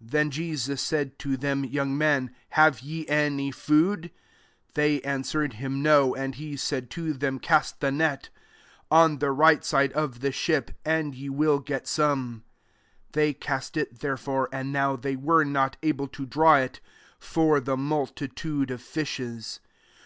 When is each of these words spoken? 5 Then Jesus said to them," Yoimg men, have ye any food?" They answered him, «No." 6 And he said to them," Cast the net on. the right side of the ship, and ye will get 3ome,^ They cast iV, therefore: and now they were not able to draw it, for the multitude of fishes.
5 0.00 0.10
Then 0.12 0.30
Jesus 0.30 0.80
said 0.80 1.18
to 1.18 1.36
them," 1.36 1.62
Yoimg 1.68 1.90
men, 1.90 2.34
have 2.52 2.80
ye 2.80 3.06
any 3.06 3.50
food?" 3.50 4.10
They 4.72 5.02
answered 5.02 5.52
him, 5.60 5.82
«No." 5.82 6.14
6 6.14 6.20
And 6.22 6.34
he 6.36 6.56
said 6.56 6.88
to 6.92 7.12
them," 7.12 7.38
Cast 7.38 7.80
the 7.80 7.92
net 7.92 8.30
on. 8.90 9.18
the 9.18 9.30
right 9.30 9.62
side 9.62 9.92
of 9.92 10.20
the 10.20 10.32
ship, 10.32 10.70
and 10.86 11.14
ye 11.14 11.28
will 11.28 11.58
get 11.58 11.84
3ome,^ 11.84 12.44
They 13.12 13.34
cast 13.34 13.76
iV, 13.76 13.98
therefore: 13.98 14.48
and 14.52 14.72
now 14.72 14.96
they 14.96 15.16
were 15.16 15.44
not 15.44 15.76
able 15.82 16.08
to 16.08 16.24
draw 16.24 16.56
it, 16.56 16.80
for 17.18 17.60
the 17.60 17.76
multitude 17.76 18.70
of 18.70 18.80
fishes. 18.80 19.60